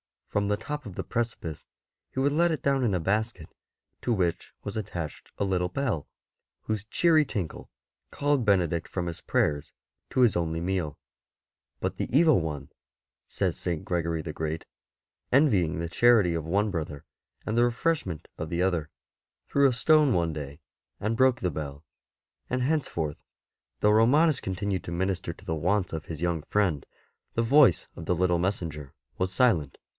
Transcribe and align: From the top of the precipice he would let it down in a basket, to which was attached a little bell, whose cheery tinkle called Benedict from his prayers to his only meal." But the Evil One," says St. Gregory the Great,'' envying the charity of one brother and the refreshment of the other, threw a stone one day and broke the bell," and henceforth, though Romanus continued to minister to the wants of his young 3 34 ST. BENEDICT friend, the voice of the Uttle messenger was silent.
From 0.29 0.47
the 0.47 0.57
top 0.57 0.85
of 0.85 0.95
the 0.95 1.03
precipice 1.03 1.65
he 2.09 2.19
would 2.19 2.31
let 2.31 2.51
it 2.51 2.63
down 2.63 2.83
in 2.83 2.95
a 2.95 3.01
basket, 3.01 3.49
to 4.01 4.13
which 4.13 4.53
was 4.63 4.77
attached 4.77 5.29
a 5.37 5.43
little 5.43 5.67
bell, 5.67 6.07
whose 6.61 6.85
cheery 6.85 7.25
tinkle 7.25 7.69
called 8.11 8.45
Benedict 8.45 8.87
from 8.87 9.05
his 9.07 9.19
prayers 9.21 9.73
to 10.09 10.21
his 10.21 10.37
only 10.37 10.61
meal." 10.61 10.97
But 11.81 11.97
the 11.97 12.07
Evil 12.17 12.39
One," 12.39 12.71
says 13.27 13.57
St. 13.59 13.83
Gregory 13.83 14.21
the 14.21 14.31
Great,'' 14.33 14.65
envying 15.33 15.77
the 15.79 15.89
charity 15.89 16.33
of 16.33 16.45
one 16.45 16.71
brother 16.71 17.03
and 17.45 17.57
the 17.57 17.65
refreshment 17.65 18.29
of 18.37 18.49
the 18.49 18.61
other, 18.61 18.89
threw 19.49 19.67
a 19.67 19.73
stone 19.73 20.13
one 20.13 20.31
day 20.31 20.61
and 20.99 21.17
broke 21.17 21.41
the 21.41 21.51
bell," 21.51 21.83
and 22.49 22.63
henceforth, 22.63 23.17
though 23.81 23.91
Romanus 23.91 24.39
continued 24.39 24.85
to 24.85 24.91
minister 24.91 25.33
to 25.33 25.45
the 25.45 25.53
wants 25.55 25.91
of 25.91 26.05
his 26.05 26.21
young 26.21 26.41
3 26.43 26.47
34 26.47 26.53
ST. 26.53 26.53
BENEDICT 26.53 26.87
friend, 26.87 27.35
the 27.35 27.43
voice 27.47 27.87
of 27.97 28.05
the 28.05 28.15
Uttle 28.15 28.39
messenger 28.39 28.93
was 29.19 29.31
silent. 29.31 29.77